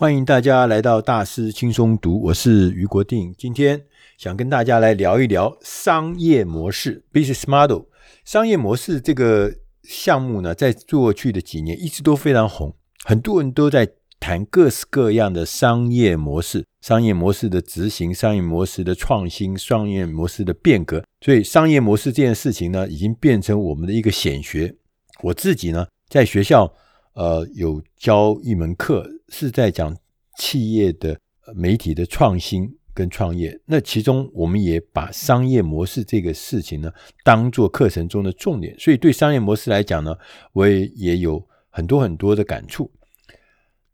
[0.00, 3.34] 欢迎大家来到大师轻松读，我是余国定。
[3.36, 3.82] 今天
[4.16, 7.86] 想跟大家来聊一聊商业模式 （business model）。
[8.24, 12.72] 商业模式这个项目呢，在过去的几年一直都非常红，
[13.02, 13.88] 很多人都在
[14.20, 21.02] 谈各式各样的商业模式、商业模式的执行、商业模式的创新、商业模式的变革。
[21.22, 24.76] 所以，商业模式这件事情呢，已经变成我们的一个显学。
[25.24, 26.72] 我自己呢，在学校。
[27.18, 29.92] 呃，有教一门课是在讲
[30.36, 31.18] 企业的
[31.52, 33.60] 媒体的创新跟创业。
[33.66, 36.92] 那其中我们也把商业模式这个事情呢，
[37.24, 38.72] 当做课程中的重点。
[38.78, 40.14] 所以对商业模式来讲呢，
[40.52, 42.88] 我也也有很多很多的感触。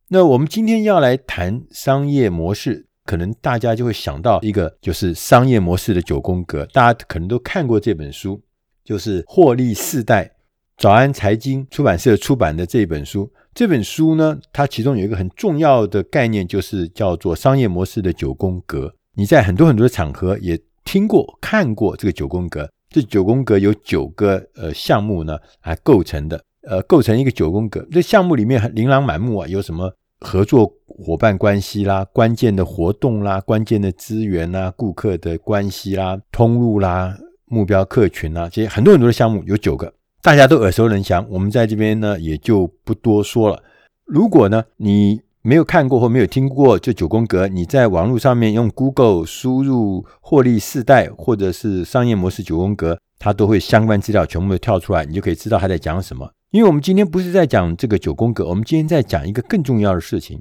[0.09, 6.66] 那我们今天要来谈商业模式，可能大家就会想到一个，就是商业模式的九宫格。
[6.75, 8.42] 大家可能都看过这本书，
[8.84, 10.34] 就是获利四代。
[10.77, 18.95] 早安财经出版社出版的这本书，这本书呢，它其中有一个很重要的概念，就是叫做商业模式的九宫格。
[19.14, 22.69] 你在很多很多的场合也听过、看过这个九宫格。
[22.91, 27.86] 这九宫格有九个呃项目呢来构成的，呃，构成一个九宫格。
[27.91, 39.92] 这项目里面琳琅满目啊，有什么合作伙伴关系啦、关键的活动啦、关键的资源啦、顾客的关系啦、通路啦、目标客群啦，这些很多很多的项目有九个。
[40.25, 43.62] 大家都耳熟能详，我们在这边呢也就不多说了。
[44.06, 56.33] 如果呢你没有看过或没有听过这九宫格，你在网络上面用 Google 输入“获利四代”或者是“商业模式九宫格”，它都会相关资料全部都跳出来，你就可以知道它在讲什么。
[56.52, 60.41] 因为我们今天不是在讲这个九宫格，我们今天在讲一个更重要的事情：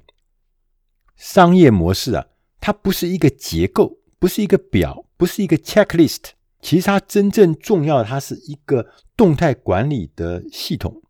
[1.18, 2.28] 商业模式啊，
[2.62, 6.30] 它不是一个结构，不是一个表，不是一个 checklist。
[6.64, 11.02] 其实它真正重要的，它是一个动态管理的系统。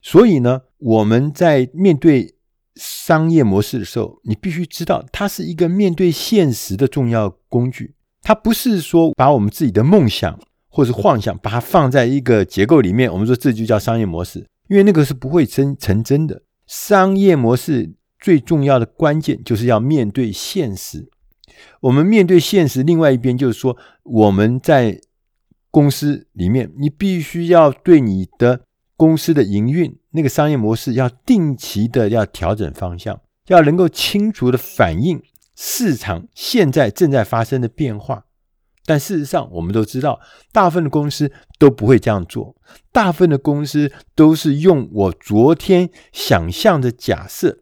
[0.00, 2.34] 所以呢，我们在面对
[2.74, 7.94] 商业模式的时候，你必须知道，它是一个面对现实的重要工具。
[8.22, 16.42] 它不是说把我们自己的梦想或者幻想，把它放在一个结构里面，我们说这就叫商业模式，因为那个是不会真成真的。
[16.66, 21.10] 商业模式最重要的关键，就是要面对现实。
[21.80, 25.00] 我们面对现实，另外一边就是说，我们在
[25.70, 28.60] 公司里面，你必须要对你的
[28.96, 35.20] 公司的营运那个商业模式要定期的要调整方向，要能够清楚的反映
[35.56, 38.24] 市场现在正在发生的变化。
[38.86, 40.20] 但事实上，我们都知道，
[40.52, 42.54] 大部分的公司都不会这样做，
[42.92, 47.60] 大部分的公司都是用我昨天想象的假设，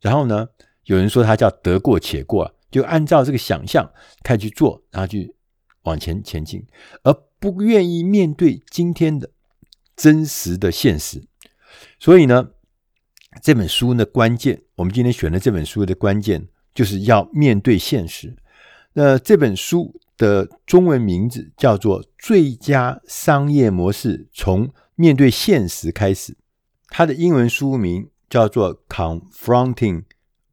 [0.00, 0.48] 然后呢，
[0.84, 2.54] 有人说它叫得过且过。
[2.70, 3.90] 就按照这个想象
[4.22, 5.34] 开始去做，然后去
[5.82, 6.64] 往前前进，
[7.02, 9.30] 而不愿意面对今天的
[9.94, 11.26] 真实的现实。
[11.98, 12.50] 所以呢，
[13.42, 18.36] 这本书的关键，我们今天选的这本书的关键，就是要面对现实。
[18.94, 26.32] 那这本书的中文名字叫做《最佳商业模式：从面对现实开始》，
[26.88, 30.04] 它的英文书名叫做《Confronting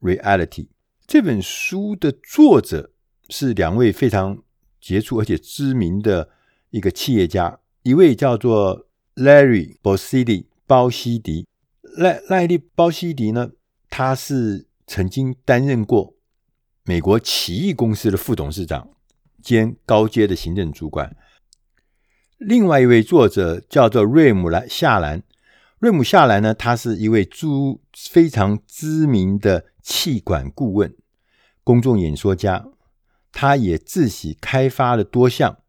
[0.02, 0.66] Reality》。
[1.14, 2.92] 这本书的作者
[3.30, 4.42] 是两位非常
[4.82, 6.30] 杰出而且知名的
[6.72, 11.46] 一个企业家，一位叫做 Larry Bossidy 鲍西迪。
[11.84, 13.52] 赖赖利鲍西迪呢，
[13.92, 16.16] 他是曾经担任过
[16.84, 18.90] 美国奇异公司的副董事长
[19.40, 21.16] 兼高阶的行政主管。
[22.40, 25.22] 另外一位作者叫做瑞姆兰夏兰，
[25.78, 27.48] 瑞姆夏兰呢，他是一位著
[27.96, 30.92] 非常知名的企管顾问。
[31.64, 32.66] 公众演说家，
[33.32, 35.60] 他也自己开发了多项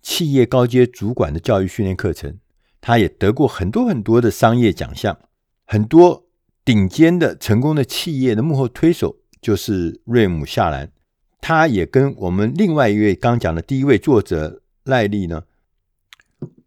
[0.00, 2.38] 企业高阶主管的教育训练课程，
[2.80, 5.18] 他也得过很多很多的商业奖项，
[5.64, 6.26] 很多
[6.64, 10.92] 顶尖的成功的企业的幕后推手就是瑞姆夏兰，
[11.40, 15.44] 他也跟我们另外一位刚讲的第一位作者赖利呢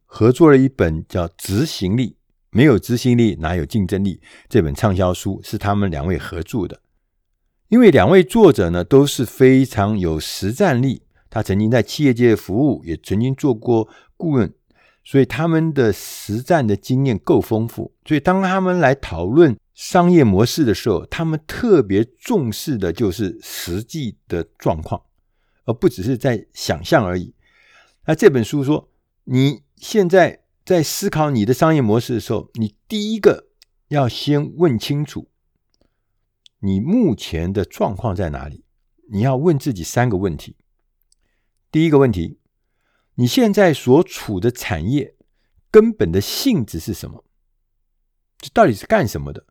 [0.05, 2.09] 合作了一本叫《执行力》，
[2.49, 4.21] 没有执行力哪有竞争力？
[4.49, 6.81] 这本畅销书是他们两位合著的。
[7.69, 14.53] 因为两位作者呢都是非常有实战力，他曾经在企业界服务，也曾经做过顾问，
[15.03, 17.93] 所以他们的实战的经验够丰富。
[18.05, 25.01] 所以当他们来讨论商业模式的时候，他们特别重视的就是实际的状况，
[25.65, 27.33] 而不只是在想象而已。
[28.05, 28.89] 那这本书说，
[29.25, 33.47] 你现在在思考你的商业模式的时候，你第一个
[33.89, 35.27] 要先问清楚。
[36.59, 38.63] 你目前的状况在哪里？
[39.09, 40.55] 你要问自己三个问题。
[41.71, 42.39] 第一个问题，
[43.15, 45.15] 你现在所处的产业
[45.69, 47.23] 根本的性质是什么？
[48.39, 49.45] 这到底是干什么的？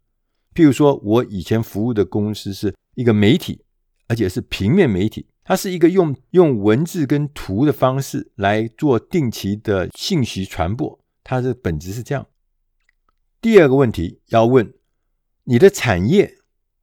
[0.54, 3.64] 譬如说，我以前服务的公司是一个媒体，
[4.08, 12.26] 而且是平面媒体，它是一个用用文字跟图的方式来做定期的信息传播，它的本质是这样。
[13.40, 14.74] 第二个问题要问，
[15.44, 16.38] 你的产业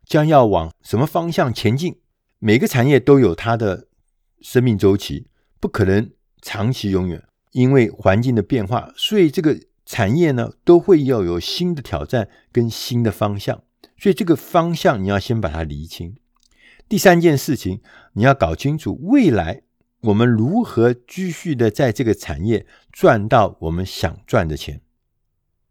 [0.06, 2.00] 将要往什么方向前进？
[2.40, 3.88] 每个产业都有它的
[4.42, 5.28] 生命周期，
[5.60, 6.12] 不可能
[6.42, 7.24] 长期永远。
[7.52, 13.62] 因为环境的变化，所以这个产业呢都会要有新的挑战跟新的方向。
[13.96, 16.16] 所以这个方向你要先把它厘清。
[16.90, 17.82] 第三件事情，
[18.14, 19.62] 你要搞清楚未来
[20.02, 24.82] 我们如何继续的在这个产业赚到我们想赚的钱。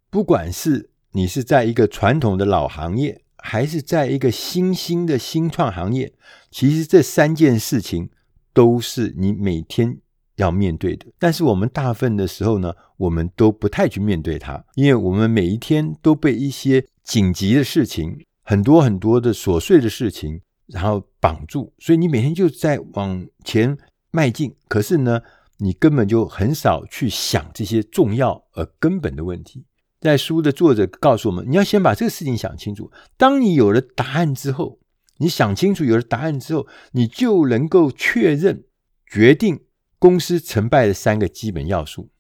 [0.09, 6.13] 不管是你是在一个传统的老行业，还是在一个新兴的新创行业，
[6.51, 8.09] 其实这三件事情
[8.55, 9.99] 都是你每天。
[10.37, 23.77] 要面对的，但是我们大部分的时候呢，我们都不太去面对它，因为我们每一天都被一些紧急的事情、很多很多的琐碎的事情，然后绑住，所以你每天就在往前
[24.11, 25.21] 迈进，可是呢，
[25.59, 29.67] 你根本就很少去想这些重要而根本的问题。
[30.03, 32.91] 在书的作者告诉我们，你要先把这个事情想清楚。
[33.17, 34.79] 当你有了答案之后，
[35.17, 38.65] 你想清楚有了答案之后，你就能够确认、
[39.07, 39.65] 决定。
[39.99, 42.11] 公司成败的三个基本要素，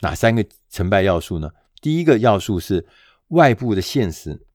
[0.00, 1.50] 哪三个成败要素呢？
[1.82, 2.86] 第一个要素是
[3.28, 4.46] 外部的现实，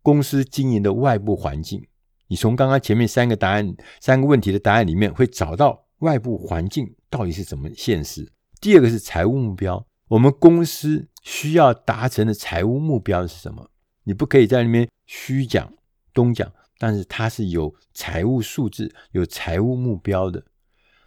[0.00, 1.84] 公司经营的外部环境。
[2.28, 8.30] 你从刚刚前面三个答案、三个问题的答案里面，会找到外部环境到底是怎么现实。
[8.60, 13.70] 第二个是财务目标，我们公司需要达成的财务目标是什么？
[14.04, 15.72] 你不可以在里面虚讲
[16.12, 20.44] 东讲，但是它是有财务数字、有财务目标的。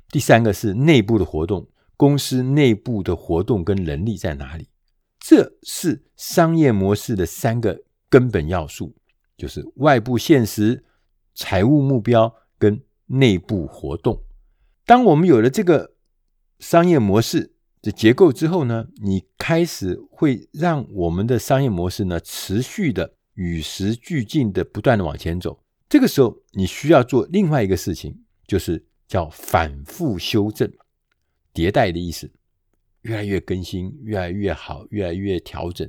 [0.09, 1.67] 第三个是内部的活动，
[1.97, 4.67] 公司内部的活动跟能力在哪里？
[5.19, 8.95] 这是商业模式的三个根本要素，
[9.35, 10.83] 就是外部现实、
[11.33, 14.21] 财务目标跟内部活动。
[14.85, 15.95] 当我们有了这个
[16.59, 25.59] 商业模式的结构之后呢，你开始会让我们的商业模式呢持续的与时俱进的不断的往前走。
[25.87, 28.83] 这个时候，你需要做另外一个事情，就是。
[29.05, 30.71] 叫反复修正、
[31.53, 32.31] 迭代的意思，
[33.01, 35.87] 越来越更新，越来越好，越来越调整，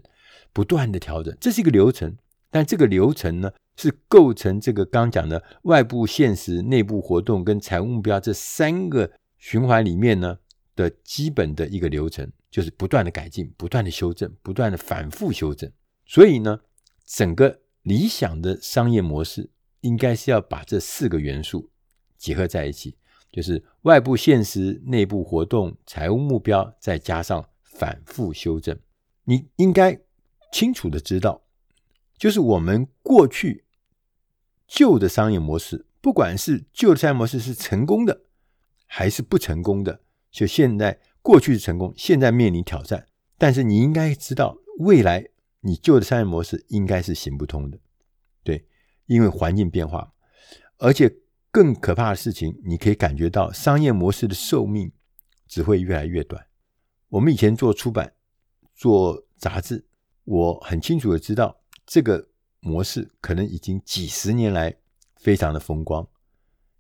[0.53, 2.15] 不断的调整，这是一个流程。
[2.51, 10.37] 但这个流程呢，是构成这个刚讲的外部现实、内部活动跟财务目标这三个循环里面呢
[10.75, 15.71] 的基本的一个流程，就是不断的改进、不断的修正、不断的反复修正。
[16.07, 16.61] 所以呢，
[17.05, 19.51] 整个理想的商业模式
[19.81, 21.71] 应该是要把这四个元素
[22.17, 22.97] 结合在一起。
[23.33, 28.79] 就是外部现实、内部活动、财务目标，再加上反复修正。
[29.25, 29.99] 你应该
[30.53, 31.43] 清楚的知道，
[32.17, 33.65] 就是我们过去
[34.69, 38.21] 旧的商业模式，不管是旧的商业模式是成功的
[38.87, 40.01] 还是不成功的，
[40.35, 43.07] 就现在过去是成功，现在面临挑战。
[43.39, 45.29] 但是你应该知道，未来
[45.61, 47.79] 你旧的商业模式应该是行不通的，
[48.43, 48.67] 对，
[49.07, 50.13] 因为环境变化，
[50.79, 51.21] 而且。
[51.55, 54.91] 更可怕的事情，你可以感觉到商业模式的寿命
[55.47, 56.45] 只会越来越短。
[57.11, 58.13] 我们以前做出版、
[58.75, 59.87] 做杂志，
[60.25, 62.29] 我很清楚的知道这个
[62.59, 64.75] 模式可能已经几十年来
[65.15, 66.05] 非常的风光，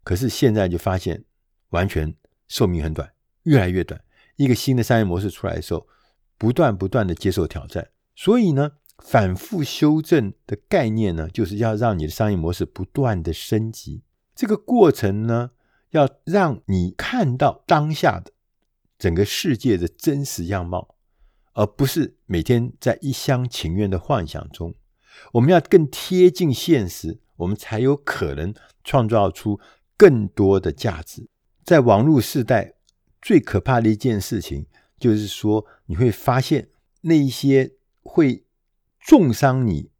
[0.02, 1.24] 可是现在就发现
[1.68, 2.12] 完全
[2.48, 3.13] 寿命很短，
[3.44, 4.02] 越来越短。
[4.36, 5.86] 一个新的商业模式出来的时候，
[6.36, 14.02] 不断不断的接受挑战，所以呢，反复修正的概念呢，就是要让你的商业模式不断的升级。
[14.34, 15.52] 这个过程呢，
[15.90, 18.32] 要让你看到当下的
[18.98, 20.96] 整个世界的真实样貌，
[21.52, 24.74] 而不是每天在一厢情愿的幻想中。
[25.32, 29.60] 我们要更贴近现实，我们才有可能创造出
[29.96, 31.28] 更多的价值。
[31.64, 32.73] 在网络时代，
[33.24, 34.66] 最可怕的一件事情，
[34.98, 36.68] 就是说你会发现
[37.00, 38.44] 那一些会
[39.00, 39.90] 重伤你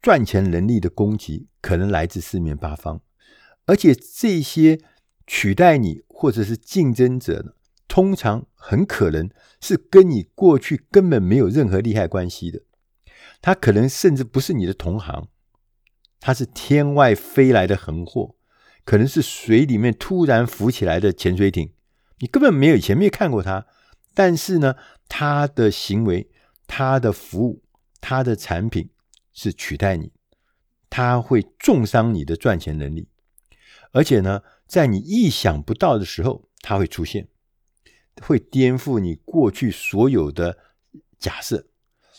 [0.00, 3.00] 赚钱能力的攻击，可能来自四面八方。
[3.66, 4.80] 而且这些
[5.24, 7.54] 取代你或者是竞争者，
[7.86, 9.30] 通常很可能
[9.60, 12.62] 是跟你过去根本没有任何利害关系的。
[13.40, 15.28] 他可能甚至不是你的同行，
[16.18, 18.34] 他是天外飞来的横祸，
[18.84, 21.72] 可能是水里面突然浮起来的潜水艇，
[22.22, 23.66] 你根本没有以前没有看过他，
[24.14, 24.76] 但是呢，
[25.08, 26.30] 他的行为、
[26.68, 27.64] 他的服务、
[28.00, 28.90] 他的产品
[29.32, 30.12] 是取代你，
[30.88, 33.08] 他会重伤你的赚钱能力。
[33.90, 37.26] 而且呢，在你意想不到的时候，他会出现，
[38.20, 40.56] 会颠覆你过去所有的
[41.18, 41.66] 假设。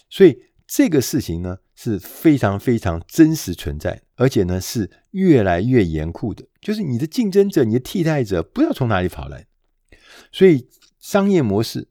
[0.09, 6.45] 所以这个事情呢，是非常非常真实存在，而且呢是越来越严酷的。
[6.59, 9.47] 就是你的竞争者、你的替代者不知道从哪里跑来，
[10.33, 10.67] 所以
[10.99, 11.87] 商业模式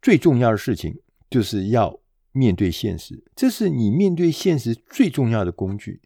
[0.00, 0.98] 最重要的事情
[1.30, 2.00] 就是要
[2.32, 6.00] 面对现实，这是你面对现实最重要的工具。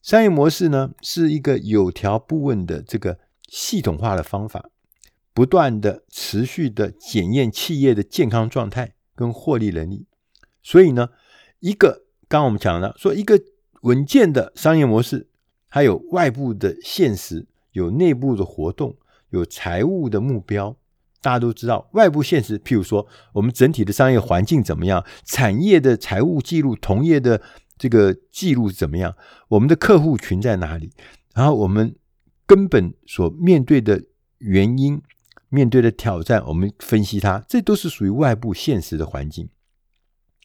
[0.00, 3.18] 商业模式呢是一个有条不紊的这个
[3.48, 4.70] 系统化的方法，
[5.32, 10.06] 不断的持续的检验企业的健康状态跟获利能力。
[10.62, 11.08] 所以呢，
[11.58, 13.42] 一个刚刚我们讲了，说一个
[13.82, 15.28] 稳健的商业模式，
[15.68, 18.96] 还有外部的现实，有内部的活动，
[19.34, 20.76] 有财务的目标。
[21.20, 27.40] 大家都知道，外部现实，譬如说我们整体的商业环境怎么样，产业的财务记录，同业的
[27.78, 29.16] 这个记录怎么样，
[29.48, 30.92] 我们的客户群在哪里，
[31.34, 31.96] 然后我们
[32.44, 34.02] 根本所面对的
[34.36, 35.00] 原因、
[35.48, 39.48] 面对的挑战，我们分析它，这都是属于外部现实的环境。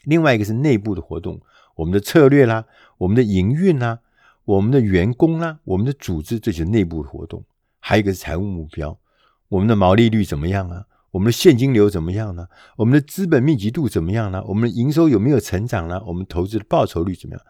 [0.06, 1.42] 另外一个是内部的活动，
[1.76, 2.64] 我们的策略啦，
[3.00, 4.00] 我们的营运啦，
[4.46, 7.44] 我们的员工啦，我们的组织，这些内部活动。
[7.80, 9.00] 还有一个是财务目标，
[9.48, 10.86] 我们的毛利率怎么样啊？
[11.12, 12.48] 我们的现金流怎么样呢？
[12.78, 14.44] 我们的资本密集度怎么样呢？
[14.46, 16.02] 我们的营收有没有成长呢？
[16.06, 17.44] 我们投资的报酬率怎么样？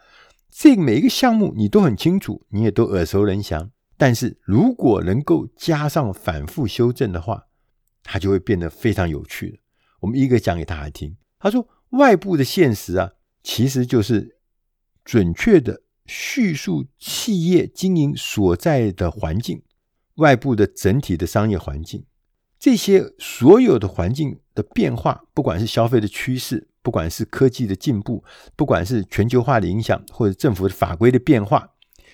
[0.50, 3.72] 这每一个项目你都很清楚，你也都耳熟能详。
[3.98, 7.48] 但是如果能够加上反复修正的话，
[8.04, 9.58] 它就会变得非常有趣了。
[10.00, 11.16] 我们一个讲给大家听。
[11.40, 11.68] 他说。
[11.94, 14.38] 外部的现实啊，其实就是
[15.04, 19.64] 准确的叙述企业经营所在的环境，
[20.20, 22.06] 外部的整体的商业环境，
[22.60, 28.24] 这些所有的环境的变化，不管是消费的趋势，不管是科技的进步，
[28.56, 31.72] 不管是全球化的影响，或者政府的法规的变化，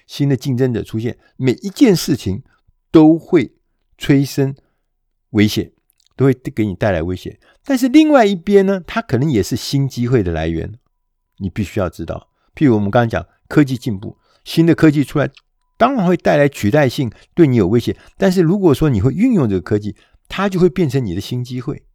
[0.07, 2.43] 新的竞争者出现，每一件事情
[2.89, 3.55] 都会
[3.97, 4.55] 催生
[5.31, 5.73] 危险。
[6.17, 10.79] 都会给你带来危险，但是另外一边呢，它可能也是新机会的来源。
[11.39, 15.29] 你必须要知道，譬如我们刚刚讲科技进步，新的科技出来，
[15.77, 17.95] 当然会带来取代性，对你有威胁。
[18.17, 19.95] 但是如果说你会运用这个科技，
[20.27, 21.85] 它就会变成你的新机会。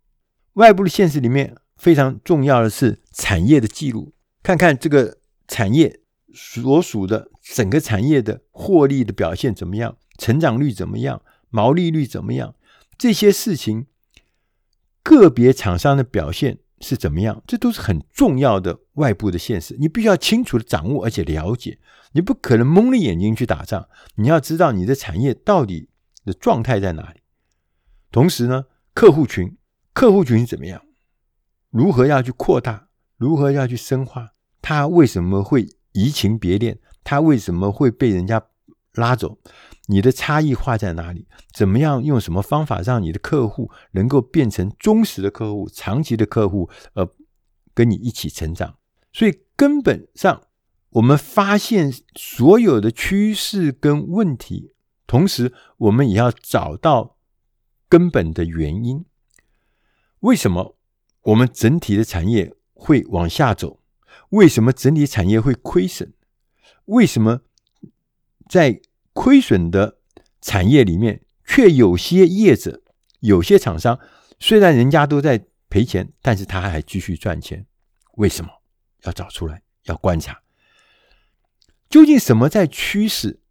[0.54, 5.18] 外部的现实里面非常重要的是产业的记录，看看这个
[5.48, 6.00] 产业
[6.34, 12.54] 所属的整个产业的获利的表现怎么样，成长率怎么样，毛利率怎么样，
[12.98, 13.86] 这些事情。
[15.02, 17.42] 个别厂商的表现是怎么样？
[17.46, 21.78] 这都是很重要的外部的现实，你必须要清楚的掌握而且了解。
[22.12, 25.88] 你不可能蒙着眼睛去打仗，你要知道你的产业到底
[26.24, 27.20] 的状态在哪里。
[28.10, 29.56] 同时呢，客户群，
[29.92, 30.82] 客户群怎么样？
[31.70, 32.88] 如何要去扩大？
[33.16, 34.30] 如何要去深化？
[34.60, 36.78] 他为什么会移情别恋？
[37.04, 38.42] 他为什么会被人家
[39.00, 39.38] 拉走？
[39.86, 41.26] 你的差异化在哪里？
[41.52, 47.08] 怎么样用什么方法让你的客户能够变成忠实的客户、长期的客户，呃，
[47.74, 48.76] 跟你一起成长？
[49.12, 50.42] 所以根本上，
[50.90, 54.74] 我们发现所有的趋势跟问题，
[55.08, 57.16] 同时我们也要找到
[57.88, 59.04] 根本的原因。
[60.20, 60.76] 为什么
[61.22, 63.80] 我们整体的产业会往下走？
[64.28, 66.12] 为什么整体产业会亏损？
[66.84, 67.40] 为什么
[68.48, 68.80] 在
[69.20, 69.98] 亏损的
[70.40, 72.82] 产业里面，却有些业者、
[73.18, 74.00] 有些厂商，
[74.38, 77.66] 虽然人家都在赔钱，但是他还继续赚钱。
[78.12, 78.50] 为什么？
[79.02, 80.40] 要找出来，要观察，
[81.90, 83.42] 究竟什么在驱使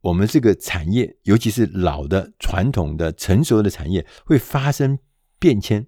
[0.00, 4.98] 我们这个产业，尤其是老的、传统的、成熟的产业会发生
[5.38, 5.86] 变迁？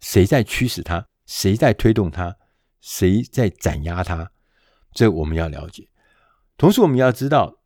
[0.00, 1.06] 谁在驱使它？
[1.26, 2.36] 谁在推动它？
[2.80, 4.30] 谁在斩压它？
[4.94, 5.90] 这我们要了解。
[6.56, 7.60] 同时，我们要知道。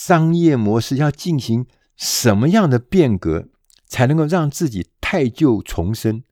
[0.00, 3.48] 商业模式要进行什么样的变革，
[3.84, 6.22] 才能够让自己汰旧重生，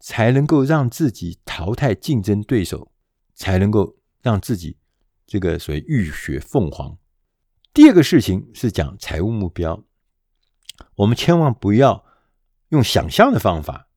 [0.00, 2.90] 才能够让自己淘汰竞争对手，
[3.32, 4.78] 才能够让自己
[5.24, 6.98] 这个所谓浴血凤凰。
[7.72, 9.84] 第二个事情是讲财务目标，
[10.96, 12.04] 我们千万不要
[12.70, 13.88] 用想象的方法，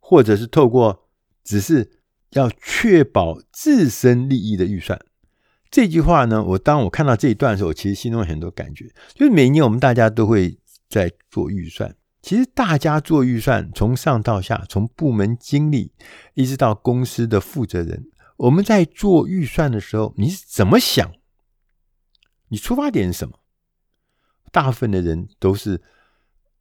[0.00, 1.10] 或者是透过
[1.44, 2.00] 只是
[2.30, 5.04] 要确保自身利益的预算。
[5.74, 8.88] 这句话呢，我当我看到这一段的时候，我其实心中有很多感觉。
[9.12, 10.56] 就是每年我们大家都会
[10.88, 15.92] 在做预算，其实大家做预算，从上到下，从部门经理
[16.34, 21.12] 一直到公司的负责人，我们在做预算的时候，你是怎么想？
[22.50, 23.40] 你出发点是什么？
[24.52, 25.82] 大部分的人都是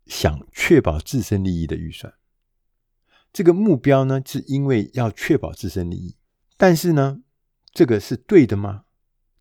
[0.07, 2.11] 想确保自身利益的预算。
[3.31, 6.15] 这个目标呢，是因为要确保自身利益，
[6.57, 7.19] 但是呢，
[7.71, 8.82] 这个是对的吗？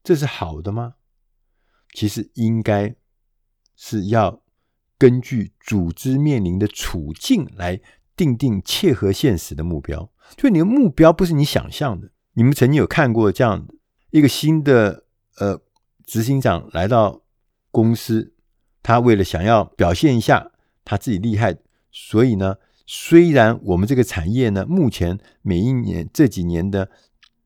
[0.03, 0.95] 这是好的吗？
[1.95, 2.95] 其实应该
[3.77, 4.43] 是要
[4.99, 7.81] 根据组织面临的处境来
[8.17, 10.11] 定定切合现实的目标。
[10.37, 13.67] 就你的目标不是你想象的，你们曾经有看过这样
[14.11, 15.05] 一个新的
[15.39, 15.61] 呃
[16.07, 17.23] 执行长来到
[17.71, 18.35] 公司，
[18.83, 20.53] 他为了想要表现一下
[20.85, 21.57] 他自己厉害，
[21.91, 22.57] 所以呢，
[22.87, 26.91] 虽然我们这个产业呢，目前每一年这几年的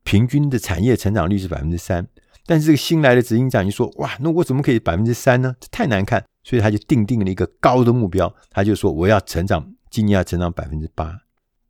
[0.03, 2.07] 平均的产业成长率是百分之三，
[2.47, 5.55] 但是这个新来的执行长就说：“哇，那我怎么可以百分之三呢？
[5.59, 11.13] 这太难看。”所以他就定定了一个高的目标，他就说：“我要成长，今年要成长百分之八，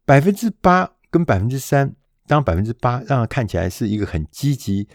[0.06, 1.96] 百分之八跟百分之三，
[2.28, 4.88] 当百分之八让他看起来是一个很积极、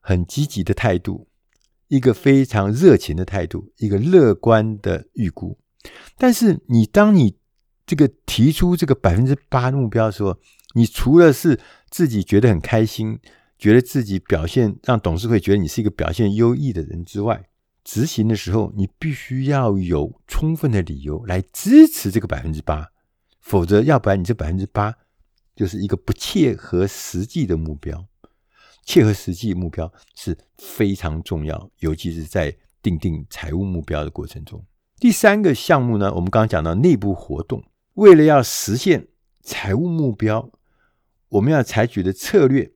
[0.00, 1.28] 很积极的态度，
[1.86, 5.56] 一个非常热情的态度，一个乐观的预估。
[6.18, 7.36] 但是你当你
[7.86, 10.36] 这个提出这个百分之八目标的时候，
[10.74, 11.60] 你除了是
[11.90, 13.20] 自己觉得很开心，
[13.62, 17.48] 觉得自己表现让董事会觉得你是一个表现优异的人之外，
[17.84, 22.88] 执行的时候，你必须要有充分的理由来支持这个百分之八，
[23.38, 24.92] 否则，要不然你这百分之八
[25.54, 28.04] 就是一个不切合实际的目标。
[28.84, 32.52] 切合实际目标是非常重要，尤其是在
[32.82, 34.60] 定定财务目标的过程中。
[34.98, 37.62] 第三个项目呢，我们刚刚讲到内部活动，
[37.94, 39.06] 为了要实现
[39.40, 40.50] 财务目标，
[41.28, 42.71] 我们要采取的策略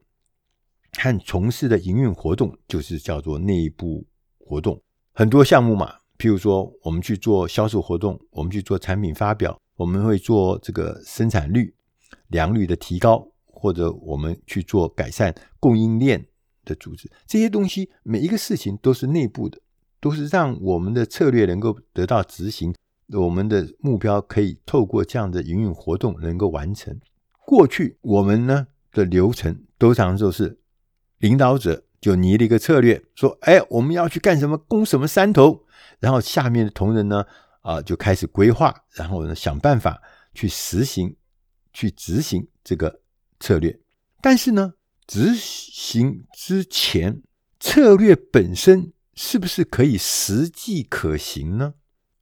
[0.98, 4.04] 和从事的营运活动，就是叫做内部
[4.38, 4.80] 活动。
[5.12, 11.74] 很多项目嘛，譬如说，我们去做销售活动，我们去做产品发表，我们会做这个生产率、
[12.28, 16.26] 良率的提高，或者我们去做改善供应链
[16.64, 19.58] 的组织，这些东西每一个事情都是内部的，
[20.00, 22.74] 都是让我们的策略能够得到执行，
[23.12, 26.98] 我们的目标可以透过这样的营运活动能够完成。
[27.46, 30.58] 过去我们呢的流程都常就是
[31.18, 31.84] 领导者。
[31.98, 34.56] 就拟了一个策略，说：“哎，我们要去干什么？
[34.56, 35.64] 攻什么山头？”
[35.98, 37.24] 然后下面的同仁呢，
[37.62, 40.00] 啊，就开始规划，然后呢，想办法
[40.34, 41.16] 去实行、
[41.72, 43.00] 去执行这个
[43.40, 43.76] 策略。
[44.20, 44.74] 但是呢，
[45.06, 47.22] 执行之前，
[47.58, 51.74] 策略本身是不是可以实际可行呢？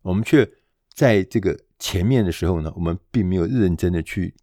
[0.03, 0.51] 我们却
[0.95, 4.35] 在这个前面的时候呢，我们并没有认真的去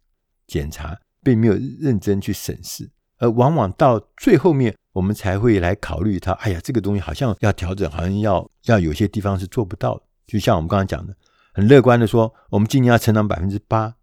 [0.46, 2.88] 检查，并没有认真去审视，
[3.22, 4.74] 而往往到最后面。
[4.92, 6.32] 我们才会来考虑它。
[6.32, 9.98] 哎呀，这个东西好像要调整，好像要要有些地方是做不到。
[10.26, 11.16] 就像我们刚刚讲的，
[11.54, 13.96] 很乐观的说，我们今年要成长百分之八，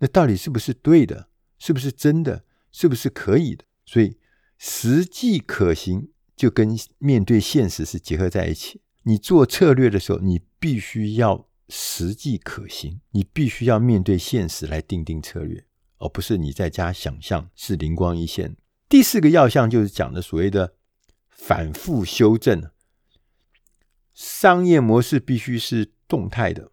[0.00, 1.28] 那到底是不是对的？
[1.58, 2.44] 是不是真的？
[2.70, 3.64] 是不是可以的？
[3.86, 4.18] 所以
[4.58, 8.82] 实际可行就跟面对现实是结合在一起。
[9.04, 15.64] 你做策略的时候，你必须要实际可行，你必须要面对现实来定定策略，
[16.00, 18.56] 而不是你在家想象是灵光一现。
[18.94, 20.74] 第四个要项就是讲的所谓的
[21.28, 22.70] 反复修正。
[24.12, 26.70] 商业模式必须是动态的，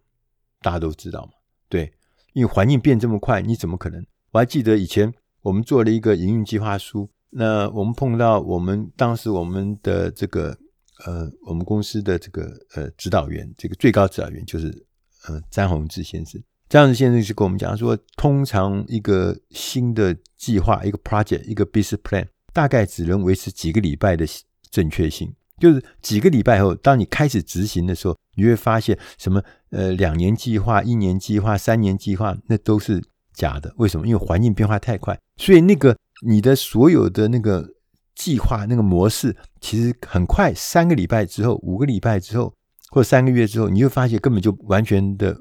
[0.60, 1.32] 大家都知道嘛？
[1.68, 1.92] 对，
[2.32, 4.06] 因为环境变这么快，你怎么可能？
[4.30, 10.56] 我还记得以前我们做了一个营运计划书，那我们碰到我们当时我们的这个
[11.04, 14.86] 呃，我们公司的这个呃指导员，这个最高指导员就是
[15.26, 16.40] 呃詹宏志先生。
[16.72, 24.24] 这样子，现在是跟我们讲说，通常一个新的计划、一个 project、一个 business plan，大概只能维持几个礼拜的
[24.70, 25.30] 正确性。
[25.58, 29.42] 就是几个礼拜后，当你开始执行的时候，你会发现什么？
[29.68, 33.04] 呃，两年计划、一年计划、三年计划，那都是
[33.34, 33.70] 假的。
[33.76, 34.06] 为什么？
[34.06, 35.94] 因为环境变化太快，所以那个
[36.26, 37.68] 你的所有的那个
[38.14, 42.54] 计划、那个模式，其实很快，三个礼拜之后、五个礼拜之后，
[42.88, 45.38] 或三个月之后，你会发现根本就完全的。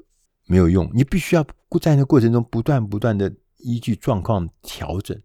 [0.52, 1.48] 没有用，你必须要
[1.80, 5.18] 在那过程中不断不断的依据状况调整，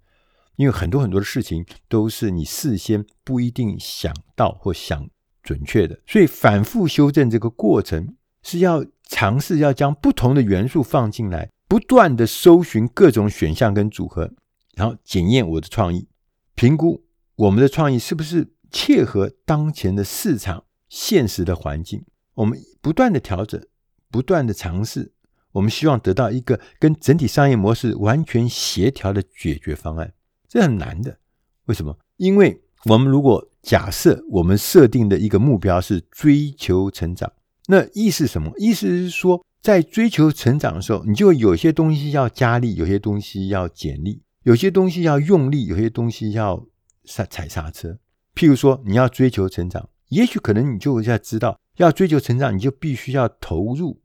[0.55, 5.11] 因为很多很多的事情都是你事先不一定想到或想
[5.43, 14.33] 准确的，所以反复修正这个过程是要尝试要将不同的元素放进来，不断的搜寻各种选项跟组合，
[14.77, 16.07] 然后检验我的创意，
[16.55, 23.61] 评估我们的创意是不是切合当前的市场现实的环境，我们不断的调整，
[24.09, 25.15] 不断的尝试。
[25.57, 30.12] 我们希望得到一个跟整体商业模式完全协调的解决方案，
[30.47, 31.19] 这很难的。
[31.64, 31.97] 为什么？
[32.19, 37.33] 因为我们如果假设我们设定的一个目标是追求成长，
[37.69, 38.53] 那意思是什么？
[38.59, 46.66] 意思是说，在追求成长的时候，你就有些东西要加力，有些东西要减力，有些东西要用力，有些东西要
[47.07, 47.99] 刹踩刹车。
[48.35, 54.03] 譬如说，你要追求成长，也许可能你就要知道，要追求成长，你就必须要投入。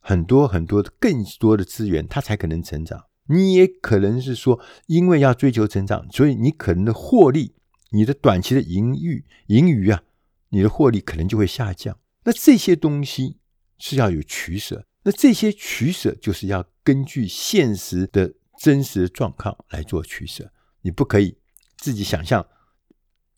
[0.00, 3.04] 很多很多的更多的资源，它才可能成长。
[3.28, 7.54] 你也可能是说，因为要追求成长，所以你可能的获利，
[7.90, 10.02] 你的短期的盈余盈余啊，
[10.48, 11.96] 你的获利可能就会下降。
[12.24, 13.38] 那这些东西
[13.78, 20.50] 是要有取舍，那这些取舍就是要根据现实的真实的状况来做取舍。
[20.82, 21.38] 你不可以
[21.76, 22.46] 自己想象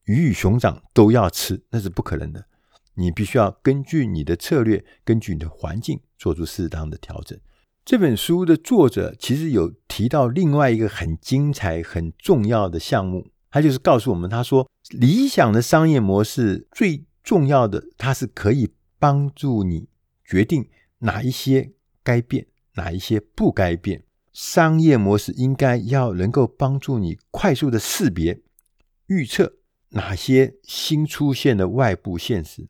[0.05, 2.47] 鱼与熊掌都要吃，那是不可能的。
[2.95, 7.37] 你必须要根据你的策略，根据你的环境做出适当的调整。
[7.85, 19.89] 这本书的作者其实有提到另外一个很精彩、很重要的项目，他就是告诉我们，他说理想的商业模式最重要的，它是可以帮助你
[20.25, 21.73] 决定哪一些
[22.05, 24.05] 该变，哪一些不该变。
[24.33, 28.41] 商业模式应该要能够帮助你快速的识别、
[29.07, 29.57] 预测
[29.89, 32.69] 哪些新出现的外部现实，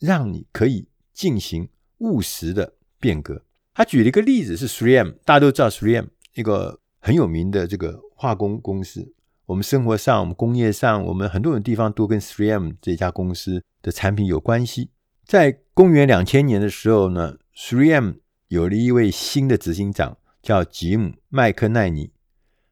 [0.00, 3.42] 让你可以进行务实的变革。
[3.74, 9.12] 他举了一个例子是 3M，大家都知道 3M 一个很有名的这个化工公司。
[9.44, 14.90] 我们生活上、我们工业上，我们很多的地方都跟 3M 这家公司的产品有关系。
[15.24, 18.16] 在公元两千年的时候呢，3M
[18.48, 22.10] 有了一位新的执行长，叫吉姆麦克奈尼。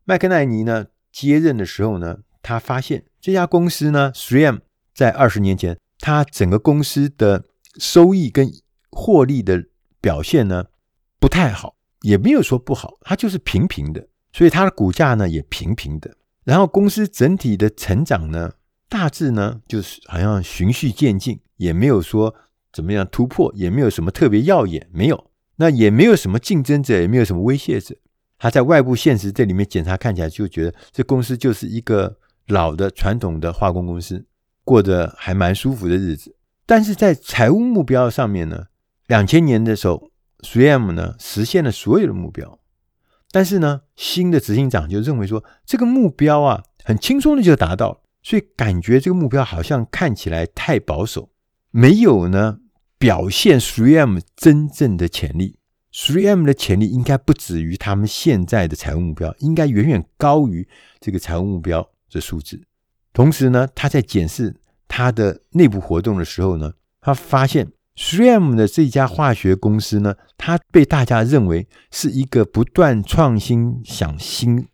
[0.04, 4.60] 麦克奈尼呢接任的时候呢，他发现这家公司呢，3M
[4.94, 7.44] 在二十年前，他整个公司的
[7.78, 8.48] 收益跟
[8.94, 9.64] 获利的
[10.00, 10.64] 表现呢。
[11.18, 16.14] 不太好，也没有说不好，它就是平平的，所以它的股价呢也平平的。
[16.44, 18.52] 然后公司整体的成长呢，
[18.90, 22.34] 大致呢就是好像循序渐进，也没有说
[22.70, 25.30] 怎么样突破，也没有什么特别耀眼，没有。
[25.56, 27.96] 那也没有什么竞争者，也没有什么威胁者。
[28.36, 34.26] 他在外部现实这里面检查看起来，就觉得这公司就是一个老的传统的化工公司，
[34.64, 36.36] 过得还蛮舒服的日子。
[36.66, 38.66] 但是在财务目标上面呢，
[39.06, 40.10] 两千年的时候。
[40.42, 42.58] 3M 呢实现了所有的目标，
[43.30, 51.30] 但是呢，新的执行长就认为说，这个目标啊很轻松的就达到，所以感觉这个目标好像看起来太保守，
[51.70, 52.58] 没有呢
[52.98, 55.56] 表现 3M 真正的潜力。
[55.94, 60.68] 3M 的潜力应该不止于他们现在的财务目标，应该远远高于
[61.00, 62.62] 这个财务目标的数字。
[63.14, 67.72] 同时呢，他在检视他的内部活动的时候呢，他发现。
[67.96, 74.66] 3M 的这家化学公司呢，它被大家认为是一个不断创新、想新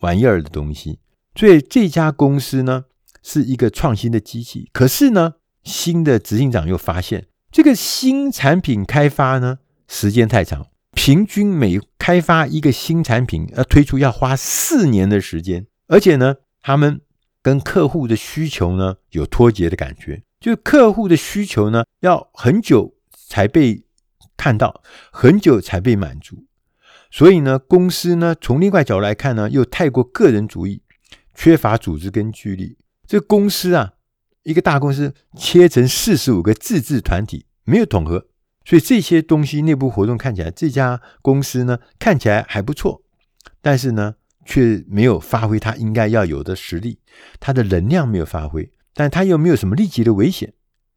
[0.00, 1.00] 玩意儿的东西，
[1.34, 2.84] 所以这家公司呢
[3.22, 4.68] 是一个创新的机器。
[4.72, 17.00] 可是呢，新的执行长又发现，这个新产品开发呢时间太长，平均每开发一个新产品要推出要花四年的时间，而且呢，他们
[17.42, 20.22] 跟客户的需求呢有脱节的感觉。
[20.40, 22.94] 就客户的需求呢，要很久
[23.28, 23.84] 才被
[24.36, 26.46] 看到，很久才被满足。
[27.10, 30.82] 所以呢，公司呢，从另外角度来看呢，又太过个人主义，
[31.34, 32.76] 缺乏组织跟纪律。
[33.06, 33.94] 这公司啊，
[34.42, 38.26] 一个大公司切成四十五个自治团体，没有统合，
[38.64, 43.02] 所以这些东西内部活动看起来，这家公司呢，看起来还不错，
[43.62, 47.00] 但是呢，却没有发挥它应该要有的实力，
[47.40, 48.70] 它的能量没有发挥。
[48.98, 50.52] 但他又没有什么立即的危险，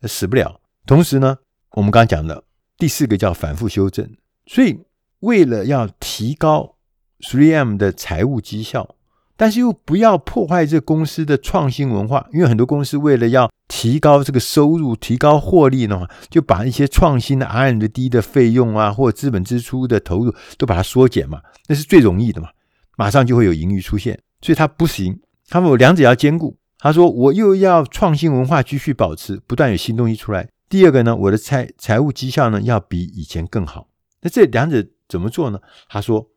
[0.08, 0.60] 死不了。
[0.88, 1.38] 同时呢，
[1.74, 2.44] 我们刚刚讲的
[2.76, 4.10] 第四个叫反复修正。
[4.48, 4.80] 所以，
[5.20, 6.78] 为了要提高
[7.20, 8.96] 3M 的财务绩效，
[9.38, 22.50] 但是又不要破坏这公司的创新文化，因为很多公司为了要提高这个收入、提高获利的话，就把一些创新的 R&D 的费用啊，或资本支出的投入都把它缩减嘛，那是最容易的嘛，
[22.98, 24.20] 马上就会有盈余出现。
[24.42, 26.58] 所以它不行，他们两者要兼顾。
[26.84, 30.50] 他说：“我又要创新文化继续保持，不断有新东西出来。
[30.68, 33.88] 第二个呢，我的财财务绩效呢要比以前更好。
[34.22, 36.32] 那这两者怎么做呢？”他说：“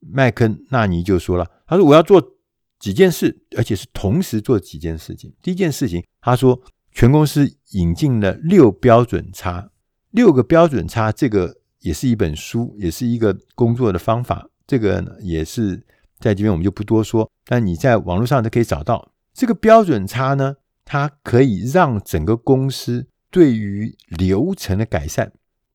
[0.00, 2.36] 麦克纳尼就说了，他说我要做
[2.78, 5.30] 几件事，而且是同时做几件事情。
[5.42, 6.58] 第一件事情，他说
[6.90, 9.70] 全公司引进了六标准差，
[10.12, 14.48] 六个标准差，这个也是一本书，也是一个工作的方法。
[14.66, 15.84] 这个呢也是。”
[16.20, 25.32] 在这边我们就不多说，但你在网络上都可以找到这个标准差呢，它可以让整个公司对于流程的改善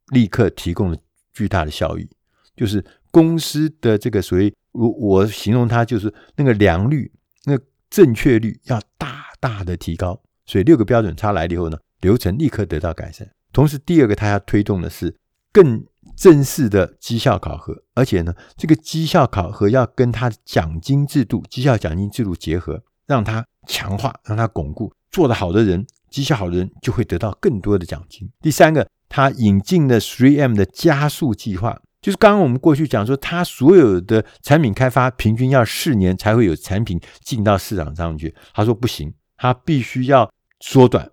[0.08, 0.98] 立刻提供了
[1.34, 2.10] 巨大的效益，
[2.56, 7.12] 就是公司的这个所谓我我形容它就是那个良率、
[7.46, 7.58] 那
[7.89, 13.32] 正确率要大大的提高，所以六个标准差来了以后呢，流程立刻得到改善。
[13.52, 15.15] 同时，第二个它要推动的是
[15.52, 15.86] 更。
[16.15, 24.91] 正式的绩效考核，而且呢，这个绩效考核要跟他的奖金制度、绩效奖金制度结合，让他强化，让他巩固。
[25.12, 28.30] 做得好的人，绩效好的人就会得到更多的奖金。
[28.41, 38.36] 第三个，他引进了 3M 的加速计划，就是刚刚我们过去讲说，他所有的产品开发平均要四年才会有产品进到市场上去。
[38.54, 41.10] 他说不行，他必须要缩短，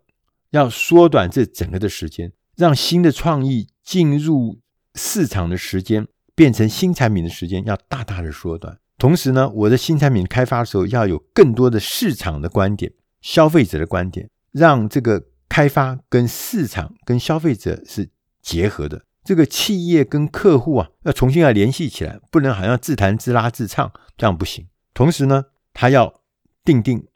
[0.50, 4.58] 要缩短这整个的时间，让新的创意进入。
[4.94, 18.08] 市场的时间变成新产品的时间要大大的缩短，同时呢，我的新产品开发的时候要有更多的市场的观点、消费者的观点，让这个开发跟市场跟消费者是
[18.42, 19.04] 结合的。
[19.24, 24.68] 这个企业跟客户啊，要重新要联系起来，不能好像自弹自拉自唱，这样不行。
[24.94, 26.22] 同时呢，他要
[26.64, 27.08] 定定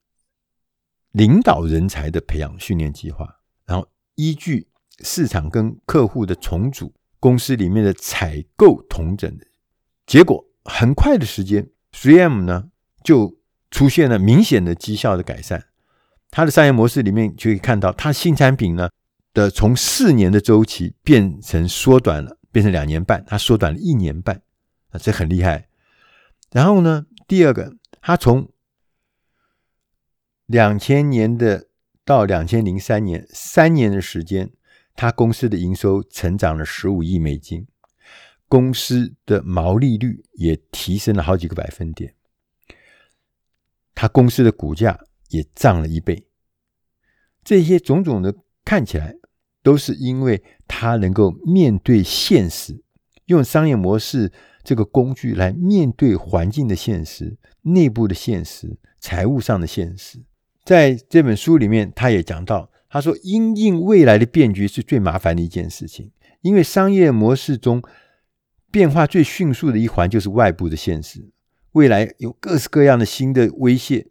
[1.12, 4.66] 领导人才的培养训练计划，然后依据
[5.04, 9.46] 市场跟客户的重组，公司里面的采购同整的
[10.04, 11.70] 结果，很快的时间。
[11.96, 12.68] 3M 呢，
[13.02, 13.38] 就
[13.70, 15.64] 出现了明显的绩效的改善。
[16.30, 18.90] 它的商业模式里面就可以看到，它新产品呢
[19.32, 24.42] 的从四年的周期变成缩短了，变成两年半，它缩短了一年半，
[24.90, 25.68] 啊，这很厉害。
[26.52, 28.50] 然后呢，第二个，它从
[30.44, 31.68] 两千年的
[32.04, 34.50] 到两千零三年三年的时间，
[34.94, 37.66] 它公司的营收成长了十五亿美金。
[38.56, 42.14] 公司的毛利率也提升了好几个百分点，
[43.94, 46.26] 他公司的股价也涨了一倍。
[47.44, 49.14] 这些种种的看起来
[49.62, 52.82] 都是因为他能够面对现实，
[53.26, 54.32] 用商业模式
[54.64, 60.24] 这个工具来面对环境的现实、内部的现实、财务上的现实。
[60.64, 67.82] 在这本书里面，他也讲到，他说：“因应未来的变局是最麻烦的一件事情，因为商业模式中。”
[68.76, 71.30] 变化最迅速的一环就是外部的现实，
[71.72, 74.06] 未来有各式各样的新的威胁，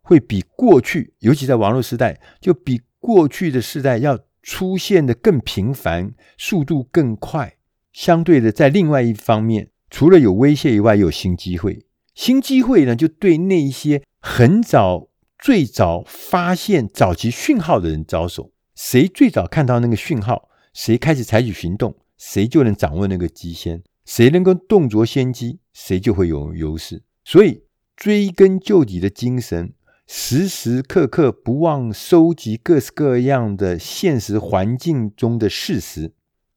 [0.00, 7.56] 会比过去，尤其在网络时代，就比过去的时代要出现的更频繁，速度更快。
[7.92, 11.84] 相对的，在另外一方面，除了有威胁以外，有新机会。
[12.14, 23.82] 新机会呢，就对那一些很早、最早发现早期讯号的人招手，谁最早看到那个讯号，谁开始采取行动，谁就能掌握那个机先。
[24.06, 27.02] 谁能够动作先机，谁就会有优势。
[27.24, 27.64] 所以
[27.96, 29.74] 追根究底的精神，
[30.06, 36.12] 时时刻刻不忘收集各式各样的现实环境中的事实，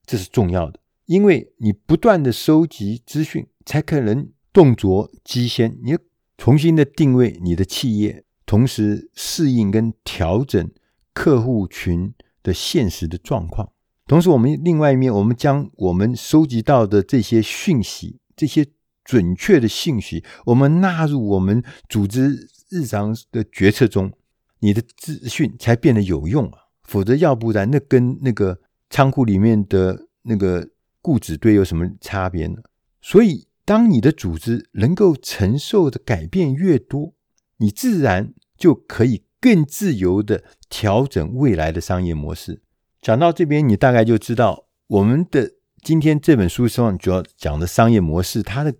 [0.06, 0.78] 这是重要的。
[1.06, 5.76] 因为你不断的收集资讯，才可能动作机先。
[5.82, 5.96] 你
[6.38, 10.70] 重新的定位你的企业，同时适应跟调整
[11.12, 13.72] 客户群的现实的状况。
[14.10, 18.66] 同时，我们另外一面，我们将我们收集到的这些讯息、这些
[19.04, 24.12] 准确的信息，我们纳入我们组织日常的决策中，
[24.58, 26.58] 你的资讯才变得有用啊！
[26.82, 28.58] 否则，要不然那跟那个
[28.90, 30.68] 仓库里面的那个
[31.00, 32.56] 固执堆有什么差别呢？
[33.00, 37.14] 所以，当你的组织能够承受的改变越多，
[37.58, 42.62] 你自然就可以更自由地调整未来的商业模式。
[43.02, 48.74] 讲到这边，你大概就知道我们的今天这本书上主要讲的商业模式，它的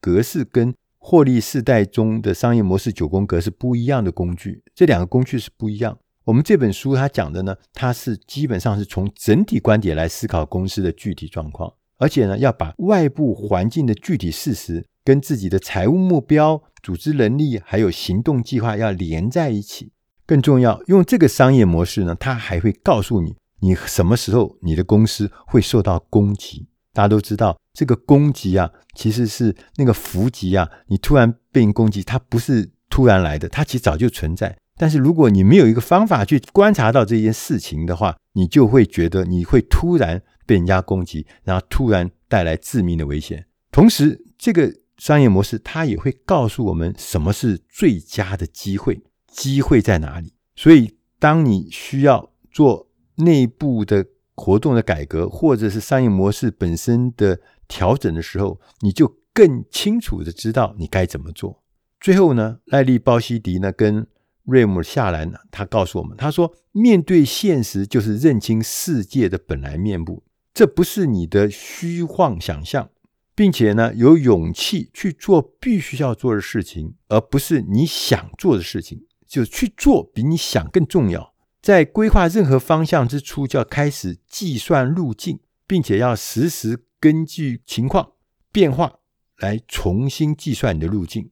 [0.00, 5.98] 格式跟获利世代中的商业模式九宫格是不一样的工具，这两个工具是不一样。
[6.24, 19.90] 我们这本书它讲的呢，它是基本上是从整体观点来思考公司的具体状况，而且呢，要把外部环境的具体事实跟自己的财务目标、组织能力还有行动计划要连在一起。
[20.24, 23.34] 更重要，用这个商业模式呢，它还会告诉你。
[23.60, 26.66] 你什么时候你的公司会受到攻击？
[26.92, 30.68] 大家都知道，这个攻击啊，其实是那个伏击啊。
[30.86, 34.56] 你突然被人攻击，它不是突然来的，它其实早就存在。
[34.76, 43.46] 但是如果你没有一个方法去观察到这件事情的话，你就会觉得你会突然被人家攻击，然后突然带来致命的危险。
[43.72, 50.32] 同时，这个商业模式它也会告诉我们什么是最佳的机会，机会在哪里。
[50.54, 61.62] 所以，当你需要做内部的活动的改革，或者是商业模式本身的调整的时候，你就更清楚的知道你该怎么做。
[62.00, 64.06] 最后呢，赖利·鲍希迪呢跟
[64.44, 70.22] 瑞姆·夏兰呢，他告诉我们，他说：“面对现实就是认清世界的本来面目，
[70.52, 72.90] 这不是你的虚幻想象，
[73.34, 81.32] 并且呢，有勇气去做必须要做的事情，而不是你想做的事情，就去做比你想更重要。”
[81.64, 88.12] 在规划任何方向之初，就要开始计算路径，并且要实时根据情况
[88.52, 88.98] 变化
[89.38, 91.30] 来重新计算你的路径。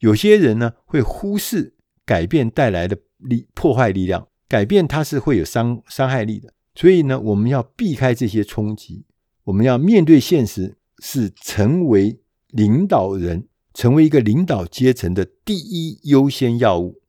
[0.00, 6.52] 有些人呢会忽视改变带来的力破坏力量，改变它是会有伤伤害力的。
[6.74, 9.04] 所以呢，我们要避开这些冲击，
[9.44, 17.00] 我们要面对现实，是成为领导人、成为一个领导阶层的第一优先要务，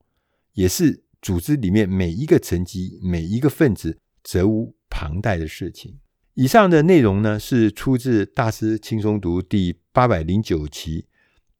[0.54, 1.05] 也是。
[1.26, 5.98] 组织里面每一个层级、每一个分子责无旁贷的事情。
[6.36, 11.08] 以上的内容呢，是出自《大师轻松读》第八百零九期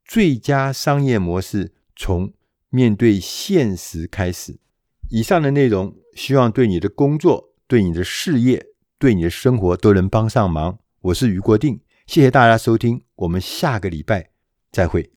[0.04, 2.32] 最佳商业模式从
[2.70, 4.60] 面对现实开始。
[5.10, 8.64] 以上的内容，希望对你的工作、对你的事业、
[9.00, 10.78] 对你的生活都能帮上忙。
[11.00, 14.30] 我是于国定，谢谢大家收听，我们下个礼拜
[14.70, 15.04] 再会。